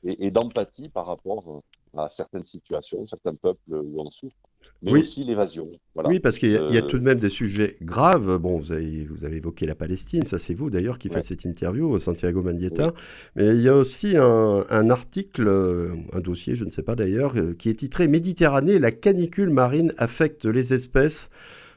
et, 0.05 0.25
et 0.25 0.31
d'empathie 0.31 0.87
par 0.87 1.07
rapport 1.07 1.63
à 1.97 2.07
certaines 2.07 2.45
situations, 2.45 3.05
certains 3.05 3.35
peuples 3.35 3.75
où 3.75 3.99
on 3.99 4.09
souffre 4.09 4.37
mais 4.81 4.99
aussi 4.99 5.23
l'évasion. 5.23 5.69
Oui, 5.95 6.19
parce 6.19 6.37
qu'il 6.37 6.51
y, 6.51 6.57
a 6.57 6.61
euh, 6.61 6.81
tout 6.81 6.97
de 6.97 7.03
même 7.03 7.19
des 7.19 7.29
sujets 7.29 7.77
graves. 7.81 8.37
Bon, 8.37 8.57
vous 8.57 8.71
avez, 8.71 9.05
vous 9.05 9.25
avez 9.25 9.37
évoqué 9.37 9.65
la 9.65 9.75
Palestine, 9.75 10.25
ça 10.25 10.39
c'est 10.39 10.53
vous 10.53 10.69
d'ailleurs 10.69 10.97
qui 10.97 11.09
faites 11.09 11.25
cette 11.25 11.45
interview, 11.45 11.97
Santiago 11.99 12.41
Mendieta. 12.41 12.93
Mais 13.35 13.55
il 13.55 13.61
y 13.61 13.69
a 13.69 13.75
aussi 13.75 14.17
un, 14.17 14.65
un, 14.69 14.89
article, 14.89 15.47
un 16.13 16.19
dossier, 16.19 16.55
je 16.55 16.65
ne 16.65 16.69
sais 16.69 16.83
pas 16.83 16.95
d'ailleurs, 16.95 17.33
euh, 17.37 17.53
qui 17.53 17.69
est 17.69 17.75
titré 17.75 18.07
Méditerranée, 18.07 18.79
la 18.79 18.91
canicule 18.91 19.49
marine 19.49 19.93
affecte 19.97 20.45
les 20.45 20.73
espèces. 20.73 21.29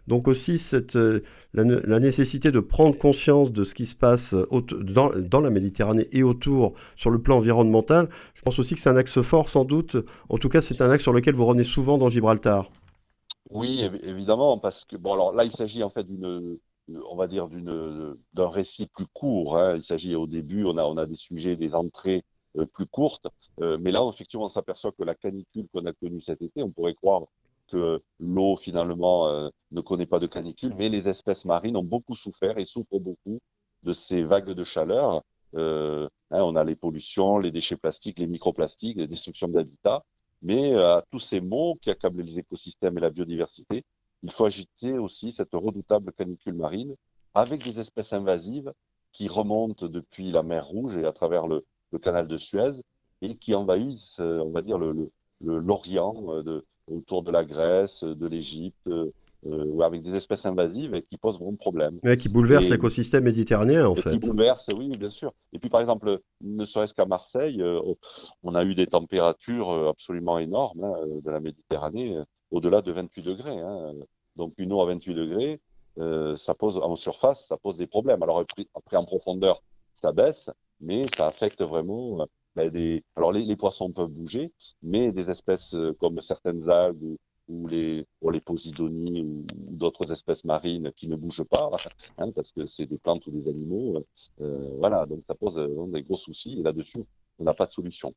Donc 0.07 0.29
aussi 0.29 0.59
cette, 0.59 0.97
euh, 0.97 1.23
la, 1.53 2.01
nécessité 2.01 2.51
de 2.51 2.61
prendre 2.61 2.97
conscience 2.97 3.53
de 3.53 3.65
ce 3.65 3.75
qui 3.75 3.87
se 3.87 3.97
passe 3.97 4.35
dans, 4.35 5.11
dans, 5.11 5.41
la 5.41 5.51
Méditerranée 5.51 6.09
et 6.13 6.23
autour 6.23 6.75
sur 6.97 7.11
le 7.11 7.21
plan 7.21 7.39
environnemental. 7.39 8.09
Je 8.35 8.43
pense 8.43 8.59
aussi 8.59 8.75
que 8.75 8.81
c'est 8.81 8.91
un 8.91 8.97
axe 8.97 9.21
fort 9.23 9.49
sans 9.49 9.65
doute. 9.65 9.97
En 10.29 10.39
tout 10.39 10.49
cas, 10.49 10.61
c'est 10.61 10.81
un 10.81 10.91
axe 10.91 11.03
sur 11.03 11.13
lequel 11.13 11.35
vous 11.35 11.47
revenez 11.47 11.65
souvent 11.65 11.99
dans 11.99 12.09
Gibraltar. 12.09 12.71
Oui, 13.51 13.89
évidemment, 14.03 14.59
parce 14.59 14.85
que 14.85 14.97
bon, 14.97 15.13
alors 15.13 15.33
là, 15.33 15.45
il 15.45 15.53
s'agit 15.53 15.83
en 15.83 15.91
fait 15.91 16.05
d'une, 16.05 16.59
on 17.09 17.17
va 17.17 17.29
dire 17.29 17.49
d'une, 17.49 18.17
d'un 18.35 18.49
récit 18.49 18.87
plus 18.87 19.07
court. 19.13 19.57
Hein. 19.57 19.77
Il 19.77 19.83
s'agit 19.83 20.15
au 20.15 20.27
début, 20.27 20.65
on 20.65 20.77
a, 20.77 20.85
on 20.85 20.97
a 20.97 21.07
des 21.07 21.15
sujets, 21.15 21.57
des 21.57 21.75
entrées 21.75 22.25
euh, 22.59 22.65
plus 22.67 22.87
courtes, 22.87 23.27
euh, 23.61 23.77
mais 23.81 23.91
là, 23.91 24.09
effectivement, 24.13 24.47
on 24.47 24.49
s'aperçoit 24.49 24.93
que 24.93 25.03
la 25.03 25.15
canicule 25.15 25.67
qu'on 25.73 25.85
a 25.85 25.93
connue 25.93 26.21
cet 26.21 26.41
été, 26.41 26.63
on 26.63 26.71
pourrait 26.71 26.95
croire 26.95 27.25
que 27.67 28.03
l'eau 28.19 28.57
finalement 28.57 29.29
euh, 29.29 29.49
ne 29.73 29.81
connaît 29.81 30.07
pas 30.07 30.19
de 30.19 30.27
canicule, 30.27 30.75
mais 30.77 30.89
les 30.89 31.09
espèces 31.09 31.45
marines 31.45 31.77
ont 31.77 31.85
beaucoup 31.85 32.15
souffert 32.15 32.59
et 32.59 32.65
souffrent 32.65 33.01
beaucoup 33.01 33.41
de 33.83 33.93
ces 33.93 34.23
vagues 34.23 34.53
de 34.53 34.65
chaleur. 34.65 35.23
Euh, 35.55 36.09
hein, 36.31 36.43
on 36.43 36.57
a 36.57 36.65
les 36.65 36.77
pollutions, 36.77 37.39
les 37.39 37.51
déchets 37.51 37.77
plastiques, 37.77 38.19
les 38.19 38.27
microplastiques, 38.27 38.97
les 38.99 39.07
destructions 39.07 39.49
d'habitats, 39.49 40.03
mais 40.43 40.75
euh, 40.75 40.97
à 40.97 41.05
tous 41.11 41.21
ces 41.21 41.41
maux 41.41 41.77
qui 41.81 41.91
accablent 41.91 42.23
les 42.23 42.39
écosystèmes 42.39 42.99
et 42.99 43.01
la 43.01 43.11
biodiversité, 43.11 43.85
il 44.23 44.31
faut 44.31 44.45
agiter 44.45 44.99
aussi 44.99 45.33
cette 45.33 45.53
redoutable 45.53 46.13
canicule 46.13 46.55
marine 46.55 46.95
avec 47.35 47.63
des 47.65 47.81
espèces 47.81 48.13
invasives 48.13 48.73
qui 49.13 49.29
remontent 49.29 49.87
depuis 49.89 50.31
la 50.31 50.43
mer 50.43 50.67
Rouge 50.67 50.97
et 50.97 51.05
à 51.05 51.13
travers 51.13 51.47
le, 51.47 51.65
canal 52.03 52.29
de 52.29 52.37
Suez 52.37 52.83
et 53.23 53.37
qui 53.37 53.55
envahissent, 53.55 54.19
on 54.21 54.51
va 54.51 54.61
dire, 54.61 54.79
l'Orient 55.41 56.43
de, 56.43 56.67
autour 56.91 57.23
de 57.23 57.31
la 57.31 57.45
Grèce, 57.45 58.05
de 58.05 58.27
l'Égypte, 58.27 58.89
euh, 59.47 59.81
avec 59.81 60.03
des 60.03 60.15
espèces 60.17 60.45
invasives 60.47 60.95
et 60.95 61.03
qui 61.03 61.19
posent 61.19 61.39
vraiment 61.39 61.55
problème. 61.55 62.01
Mais 62.03 62.17
qui 62.17 62.29
bouleversent 62.29 62.71
l'écosystème 62.71 63.25
méditerranéen, 63.25 63.87
en 63.87 63.95
fait. 63.95 64.11
Qui 64.11 64.19
bouleversent, 64.19 64.71
oui, 64.77 64.89
bien 64.89 65.09
sûr. 65.09 65.33
Et 65.53 65.59
puis, 65.59 65.69
par 65.69 65.81
exemple, 65.81 66.21
ne 66.41 66.65
serait-ce 66.65 66.95
qu'à 66.95 67.05
Marseille, 67.05 67.63
euh, 67.63 67.81
on 68.43 68.55
a 68.55 68.65
eu 68.65 68.75
des 68.75 68.87
températures 68.87 69.71
euh, 69.71 69.91
absolument 69.91 70.39
énormes 70.39 70.83
hein, 70.83 70.95
de 71.23 71.31
la 71.31 71.39
Méditerranée, 71.39 72.19
au-delà 72.51 72.83
de 72.83 72.91
28 72.91 73.23
degrés. 73.23 73.59
Hein. 73.61 73.93
Donc, 74.35 74.55
une 74.59 74.73
eau 74.73 74.81
à 74.81 74.87
28 74.87 75.15
degrés, 75.15 75.61
ça 76.37 76.55
pose 76.55 76.79
en 76.79 76.97
surface, 76.97 77.47
ça 77.47 77.57
pose 77.57 77.77
des 77.77 77.87
problèmes. 77.87 78.23
Alors 78.23 78.45
après, 78.75 78.97
en 78.97 79.05
profondeur, 79.05 79.63
ça 79.95 80.13
baisse, 80.13 80.51
mais 80.81 81.07
ça 81.17 81.27
affecte 81.27 81.63
vraiment 81.63 82.27
ben, 82.57 82.71
des. 82.71 83.05
Alors 83.15 83.33
les, 83.33 83.57
poissons 83.57 83.93
peuvent 83.93 84.11
bouger, 84.11 84.53
mais 84.83 85.13
des 85.13 85.31
espèces 85.31 85.77
comme 86.01 86.21
certaines 86.21 86.69
algues 86.69 87.17
ou, 87.49 87.69
les, 87.69 88.05
ou 88.21 88.31
les 88.31 88.41
posidonies 88.41 89.23
ou, 89.23 89.47
d'autres 89.55 90.11
espèces 90.11 90.45
marines 90.45 90.91
qui 90.97 91.07
ne 91.07 91.15
bougent 91.15 91.45
pas, 91.45 91.71
hein, 92.19 92.33
parce 92.33 92.51
que 92.53 92.67
c'est 92.67 92.87
des 92.87 92.99
plantes 92.99 93.27
ou 93.29 93.31
des 93.31 93.49
animaux. 93.49 94.05
voilà, 94.79 95.07
donc 95.07 95.23
ça 95.27 95.35
pose 95.35 95.57
des 95.93 96.03
gros 96.03 96.17
soucis. 96.17 96.59
Et 96.59 96.63
là-dessus, 96.63 97.05
on 97.39 97.45
n'a 97.45 97.55
pas 97.55 97.67
de 97.67 97.73
solution. 97.73 98.15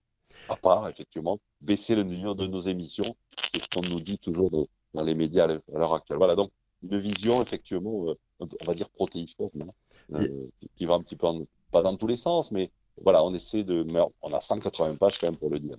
À 0.48 0.56
part, 0.56 0.88
effectivement, 0.90 1.40
baisser 1.62 1.96
le 1.96 2.04
niveau 2.04 2.34
de 2.34 2.48
nos 2.48 2.62
émissions. 2.62 3.16
C'est 3.52 3.62
ce 3.62 3.68
qu'on 3.68 3.88
nous 3.88 4.00
dit 4.00 4.18
toujours 4.18 4.50
dans 4.50 5.04
les 5.04 5.16
médias 5.16 5.46
à 5.46 5.78
l'heure 5.78 5.94
actuelle. 5.94 6.18
Voilà, 6.18 6.36
donc 6.36 6.52
une 6.84 6.98
vision, 6.98 7.42
effectivement, 7.42 8.10
euh, 8.10 8.16
on 8.40 8.66
va 8.66 8.74
dire 8.74 8.90
protéiforme, 8.90 9.62
hein, 9.62 10.22
euh, 10.22 10.48
qui 10.76 10.86
va 10.86 10.96
un 10.96 11.02
petit 11.02 11.16
peu, 11.16 11.28
pas 11.72 11.82
dans 11.82 11.96
tous 11.98 12.08
les 12.08 12.16
sens, 12.16 12.52
mais 12.52 12.72
voilà, 13.04 13.24
on 13.24 13.34
essaie 13.34 13.64
de. 13.64 13.86
on 14.22 14.34
a 14.34 14.42
180 14.42 14.96
pages 14.96 15.20
quand 15.20 15.28
même 15.28 15.38
pour 15.38 15.50
le 15.50 15.60
dire. 15.60 15.78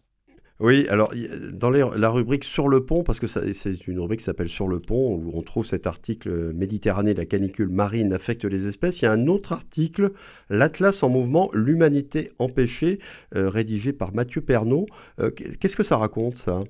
Oui, 0.60 0.86
alors 0.88 1.14
dans 1.54 1.70
la 1.70 2.10
rubrique 2.10 2.44
Sur 2.44 2.68
le 2.68 2.84
pont, 2.84 3.02
parce 3.02 3.18
que 3.18 3.26
c'est 3.26 3.88
une 3.88 3.98
rubrique 3.98 4.20
qui 4.20 4.26
s'appelle 4.26 4.50
Sur 4.50 4.68
le 4.68 4.78
pont, 4.78 5.14
où 5.14 5.32
on 5.34 5.40
trouve 5.40 5.64
cet 5.64 5.86
article 5.86 6.52
Méditerranée, 6.52 7.14
la 7.14 7.24
canicule 7.24 7.70
marine 7.70 8.12
affecte 8.12 8.44
les 8.44 8.66
espèces, 8.66 9.00
il 9.00 9.06
y 9.06 9.08
a 9.08 9.12
un 9.12 9.26
autre 9.26 9.52
article, 9.52 10.12
L'Atlas 10.50 11.02
en 11.02 11.08
mouvement, 11.08 11.48
l'humanité 11.54 12.32
empêchée, 12.38 12.98
euh, 13.34 13.48
rédigé 13.48 13.94
par 13.94 14.12
Mathieu 14.12 14.42
Pernaud. 14.42 14.84
Euh, 15.18 15.30
qu'est-ce 15.30 15.76
que 15.76 15.82
ça 15.82 15.96
raconte 15.96 16.36
ça? 16.36 16.62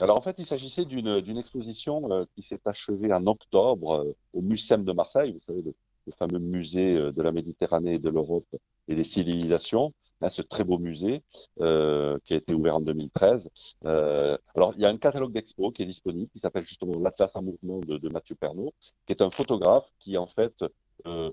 Alors 0.00 0.16
en 0.16 0.20
fait, 0.20 0.36
il 0.38 0.46
s'agissait 0.46 0.84
d'une 0.84 1.36
exposition 1.36 2.12
euh, 2.12 2.24
qui 2.36 2.42
s'est 2.42 2.60
achevée 2.64 3.12
en 3.12 3.26
octobre 3.26 4.14
au 4.32 4.40
Mucem 4.40 4.84
de 4.84 4.92
Marseille, 4.92 5.32
vous 5.32 5.40
savez, 5.40 5.62
le, 5.62 5.74
le 6.06 6.12
fameux 6.12 6.38
musée 6.38 6.94
de 6.94 7.22
la 7.22 7.32
Méditerranée 7.32 7.94
et 7.94 7.98
de 7.98 8.10
l'Europe 8.10 8.46
et 8.88 8.94
des 8.94 9.04
civilisations 9.04 9.92
ce 10.28 10.42
très 10.42 10.64
beau 10.64 10.78
musée 10.78 11.22
euh, 11.60 12.18
qui 12.24 12.34
a 12.34 12.36
été 12.36 12.54
ouvert 12.54 12.76
en 12.76 12.80
2013. 12.80 13.50
Euh, 13.84 14.36
alors, 14.54 14.72
il 14.76 14.80
y 14.80 14.84
a 14.84 14.88
un 14.88 14.96
catalogue 14.96 15.32
d'expo 15.32 15.70
qui 15.70 15.82
est 15.82 15.86
disponible, 15.86 16.30
qui 16.30 16.38
s'appelle 16.38 16.64
justement 16.64 16.98
l'Atlas 16.98 17.34
en 17.36 17.42
mouvement 17.42 17.80
de, 17.80 18.08
Mathieu 18.08 18.34
Pernaud, 18.34 18.72
qui 19.06 19.12
est 19.12 19.22
un 19.22 19.30
photographe 19.30 19.88
qui, 19.98 20.16
en 20.18 20.26
fait, 20.26 20.64
euh, 21.06 21.30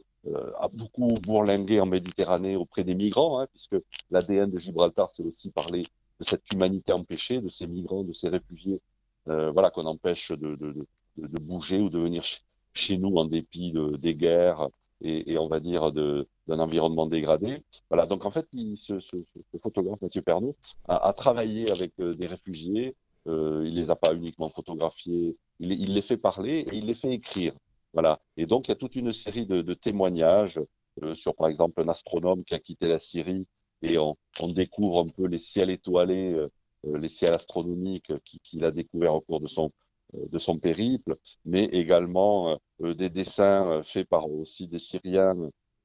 a 0.60 0.68
beaucoup 0.72 1.14
bourlingué 1.22 1.80
en 1.80 1.86
Méditerranée 1.86 2.56
auprès 2.56 2.84
des 2.84 2.96
migrants, 2.96 3.40
hein, 3.40 3.48
puisque 3.52 3.76
l'ADN 4.10 4.50
de 4.50 4.60
Gibraltar, 4.60 5.10
c'est 5.16 5.24
aussi 5.24 5.50
parler 5.50 5.84
de 6.20 6.26
cette 6.26 6.44
humanité 6.54 6.92
empêchée, 6.92 7.42
de 7.42 7.50
ces 7.50 7.68
migrants, 7.68 8.04
de 8.04 8.14
ces 8.14 8.30
réfugiés, 8.30 8.80
voilà, 9.26 9.70
qu'on 9.72 9.86
empêche 9.86 10.32
de, 10.32 10.56
de, 10.56 11.40
bouger 11.42 11.80
ou 11.80 11.90
de 11.90 12.00
venir 12.00 12.24
chez 12.74 12.98
nous 12.98 13.16
en 13.16 13.26
dépit 13.26 13.74
des 13.98 14.16
guerres 14.16 14.68
et, 15.02 15.38
on 15.38 15.48
va 15.48 15.60
dire 15.60 15.92
d'un 15.92 16.26
environnement 16.60 17.08
dégradé. 17.08 17.64
Voilà, 17.90 18.06
donc 18.06 18.26
en 18.26 18.32
fait, 18.32 18.48
ce, 18.76 19.00
photographe 19.62 20.02
Mathieu 20.02 20.22
Pernaud 20.22 20.56
a, 20.88 21.14
travaillé 21.14 21.72
avec 21.72 21.94
euh, 22.00 22.16
des 22.16 22.28
réfugiés. 22.28 22.96
Euh, 23.28 23.64
il 23.66 23.76
les 23.76 23.90
a 23.90 23.96
pas 23.96 24.14
uniquement 24.16 24.50
photographiés, 24.50 25.38
il, 25.60 25.94
les 25.94 26.02
fait 26.02 26.18
parler 26.18 26.66
et 26.72 26.78
il 26.78 26.88
les 26.88 26.96
fait 26.96 27.14
écrire. 27.14 27.54
Voilà. 27.94 28.20
Et 28.38 28.46
donc 28.46 28.68
il 28.68 28.70
y 28.70 28.72
a 28.72 28.76
toute 28.76 28.96
une 28.96 29.14
série 29.14 29.46
de, 29.46 29.74
témoignages 29.74 30.60
euh, 31.04 31.14
sur, 31.14 31.36
par 31.36 31.48
exemple, 31.48 31.82
un 31.82 31.88
astronome 31.88 32.44
qui 32.44 32.56
a 32.56 32.60
quitté 32.60 32.88
la 32.88 33.00
Syrie 33.00 33.46
et 33.84 33.98
on, 33.98 34.16
découvre 34.50 35.00
un 35.00 35.08
peu 35.08 35.26
les 35.28 35.38
ciels 35.38 35.70
étoilés, 35.70 36.34
euh, 36.34 36.98
les 36.98 37.08
ciels 37.08 37.34
astronomiques 37.34 38.12
qu'il 38.24 38.64
a 38.64 38.72
découvert 38.72 39.16
au 39.16 39.22
cours 39.22 39.40
de 39.40 39.48
son 39.48 39.72
de 40.14 40.40
son 40.40 40.58
périple, 40.58 41.16
mais 41.46 41.64
également 41.66 42.60
des 42.94 43.10
dessins 43.10 43.70
euh, 43.72 43.84
faits 43.84 44.08
par 44.08 44.30
aussi 44.30 44.68
des 44.68 44.80
Syriens, 44.80 45.38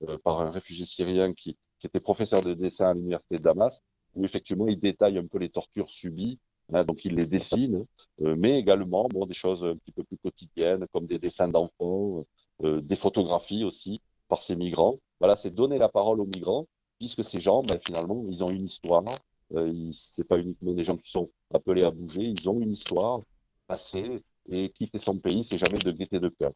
euh, 0.09 0.19
par 0.19 0.41
un 0.41 0.51
réfugié 0.51 0.87
syrien 0.87 1.33
qui, 1.35 1.57
qui 1.79 1.87
était 1.87 2.01
professeur 2.01 2.43
de 2.43 2.55
dessin 2.55 2.91
à 2.91 2.95
l'université 2.95 3.37
de 3.39 3.43
Damas, 3.43 3.83
où 4.15 4.25
effectivement 4.25 4.67
il 4.69 4.79
détaille 4.79 5.19
un 5.19 5.27
peu 5.27 5.39
les 5.39 5.51
tortures 5.51 5.91
subies 5.91 6.39
Hein, 6.73 6.85
donc 6.85 7.05
il 7.05 7.15
les 7.15 7.27
dessine, 7.27 7.87
mais 8.19 8.59
également 8.59 9.07
bon, 9.09 9.27
des 9.27 9.35
choses 9.35 9.65
un 9.65 9.77
petit 9.77 9.93
peu 9.93 10.03
plus 10.05 10.17
quotidiennes 10.19 10.87
comme 10.93 11.07
des 11.07 11.19
dessins 11.19 11.49
d'enfants, 11.49 12.27
euh, 12.65 12.81
des 12.81 12.97
photographies 12.97 13.65
aussi 13.65 14.01
par 14.29 14.43
ces 14.43 14.57
migrants. 14.57 14.99
Voilà, 15.21 15.37
c'est 15.37 15.51
donner 15.51 15.79
la 15.79 15.89
parole 15.89 16.21
aux 16.21 16.27
migrants, 16.27 16.67
puisque 16.99 17.25
ces 17.25 17.41
gens, 17.41 17.63
ben, 17.63 17.79
finalement, 17.85 18.25
ils 18.29 18.43
ont 18.43 18.51
une 18.51 18.65
histoire. 18.65 19.05
Euh, 19.55 19.91
c'est 19.93 20.25
pas 20.25 20.39
uniquement 20.39 20.73
des 20.73 20.85
gens 20.85 20.97
qui 20.97 21.11
sont 21.11 21.31
appelés 21.55 21.85
à 21.85 21.91
bouger, 21.91 22.23
ils 22.23 22.49
ont 22.49 22.61
une 22.61 22.73
histoire 22.73 23.21
passée 23.69 24.23
et 24.49 24.71
quitter 24.71 24.99
son 24.99 25.19
pays, 25.19 25.45
c'est 25.45 25.59
jamais 25.59 25.79
de 25.79 25.93
gaieté 25.93 26.19
de 26.19 26.29
cœur. 26.29 26.53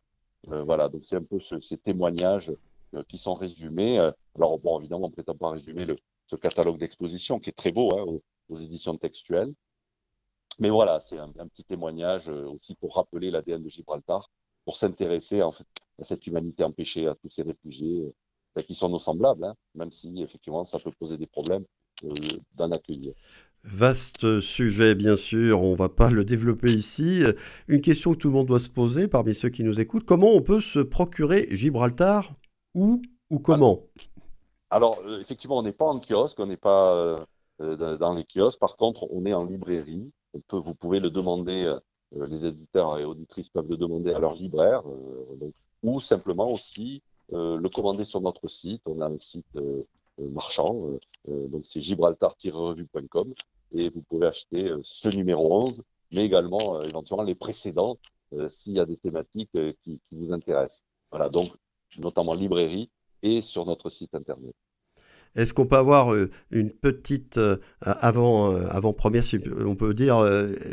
Euh, 0.48 0.62
voilà, 0.62 0.88
donc 0.88 1.04
c'est 1.04 1.16
un 1.16 1.22
peu 1.22 1.38
ces 1.60 1.76
témoignages 1.78 2.52
euh, 2.94 3.02
qui 3.08 3.18
sont 3.18 3.34
résumés. 3.34 3.98
Euh, 3.98 4.10
alors 4.36 4.58
bon, 4.58 4.78
évidemment, 4.80 5.06
on 5.06 5.08
ne 5.08 5.14
prétend 5.14 5.36
pas 5.36 5.50
résumer 5.50 5.86
ce 6.26 6.36
catalogue 6.36 6.78
d'exposition 6.78 7.38
qui 7.38 7.50
est 7.50 7.54
très 7.54 7.72
beau 7.72 7.90
hein, 7.96 8.20
aux, 8.48 8.56
éditions 8.56 8.96
textuelles. 8.96 9.52
Mais 10.58 10.70
voilà, 10.70 11.02
c'est 11.06 11.18
un, 11.18 11.28
petit 11.48 11.64
témoignage 11.64 12.28
aussi 12.28 12.74
pour 12.74 12.96
rappeler 12.96 13.30
l'ADN 13.30 13.62
de 13.62 13.68
Gibraltar, 13.68 14.30
pour 14.64 14.76
s'intéresser 14.76 15.40
à 15.40 15.50
cette 16.02 16.26
humanité 16.26 16.64
empêchée, 16.64 17.06
à 17.06 17.14
tous 17.14 17.30
ces 17.30 17.42
réfugiés 17.42 18.12
qui 18.66 18.74
sont 18.74 18.88
nos 18.88 18.98
semblables, 18.98 19.44
hein, 19.44 19.54
même 19.74 19.92
si 19.92 20.22
effectivement 20.22 20.64
ça 20.64 20.78
peut 20.78 20.90
poser 20.98 21.16
des 21.16 21.26
problèmes 21.26 21.64
d'en 22.54 22.70
accueillir. 22.72 23.14
Vaste 23.64 24.40
sujet, 24.40 24.94
bien 24.94 25.16
sûr, 25.16 25.62
on 25.62 25.72
ne 25.72 25.76
va 25.76 25.88
pas 25.88 26.10
le 26.10 26.24
développer 26.24 26.72
ici. 26.72 27.22
Une 27.68 27.82
question 27.82 28.12
que 28.12 28.18
tout 28.18 28.28
le 28.28 28.34
monde 28.34 28.46
doit 28.46 28.58
se 28.58 28.70
poser 28.70 29.06
parmi 29.06 29.34
ceux 29.34 29.50
qui 29.50 29.64
nous 29.64 29.80
écoutent, 29.80 30.06
comment 30.06 30.32
on 30.32 30.40
peut 30.40 30.60
se 30.60 30.78
procurer 30.78 31.46
Gibraltar 31.50 32.32
Où 32.74 33.02
ou 33.30 33.38
comment? 33.38 33.80
Alors, 34.70 35.00
euh, 35.04 35.20
effectivement, 35.20 35.58
on 35.58 35.62
n'est 35.62 35.72
pas 35.72 35.86
en 35.86 35.98
kiosque, 36.00 36.38
on 36.38 36.46
n'est 36.46 36.56
pas 36.56 36.94
euh, 37.60 37.96
dans 37.96 38.14
les 38.14 38.24
kiosques. 38.24 38.60
Par 38.60 38.76
contre, 38.76 39.06
on 39.10 39.26
est 39.26 39.34
en 39.34 39.44
librairie. 39.44 40.12
On 40.32 40.40
peut, 40.40 40.58
vous 40.58 40.74
pouvez 40.74 41.00
le 41.00 41.10
demander, 41.10 41.64
euh, 41.64 42.26
les 42.26 42.44
éditeurs 42.44 42.98
et 42.98 43.04
auditrices 43.04 43.48
peuvent 43.50 43.68
le 43.68 43.76
demander 43.76 44.12
à 44.12 44.18
leur 44.18 44.34
libraire, 44.34 44.82
ou 45.82 46.00
simplement 46.00 46.50
aussi 46.50 47.02
le 47.32 47.68
commander 47.68 48.04
sur 48.04 48.20
notre 48.20 48.48
site. 48.48 48.82
On 48.86 49.00
a 49.00 49.06
un 49.06 49.18
site 49.20 49.46
marchand. 50.18 50.98
Donc 51.26 51.66
c'est 51.66 51.80
gibraltar-revue.com 51.80 53.34
et 53.72 53.90
vous 53.90 54.02
pouvez 54.02 54.26
acheter 54.26 54.68
euh, 54.68 54.80
ce 54.82 55.08
numéro 55.08 55.64
11, 55.66 55.82
mais 56.12 56.24
également 56.24 56.76
euh, 56.76 56.82
éventuellement 56.82 57.24
les 57.24 57.34
précédents 57.34 57.98
euh, 58.32 58.48
s'il 58.48 58.74
y 58.74 58.80
a 58.80 58.86
des 58.86 58.96
thématiques 58.96 59.50
qui, 59.82 60.00
qui 60.08 60.16
vous 60.16 60.32
intéressent. 60.32 60.84
Voilà, 61.10 61.28
donc 61.28 61.48
notamment 61.98 62.34
librairie 62.34 62.90
et 63.22 63.42
sur 63.42 63.66
notre 63.66 63.90
site 63.90 64.14
internet. 64.14 64.54
Est-ce 65.36 65.54
qu'on 65.54 65.66
peut 65.66 65.76
avoir 65.76 66.14
une 66.50 66.70
petite 66.70 67.38
avant, 67.82 68.54
avant 68.54 68.92
première, 68.92 69.22
on 69.64 69.76
peut 69.76 69.94
dire 69.94 70.24